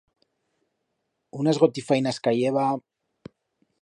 [1.43, 2.65] Unas gotifainas cayeba...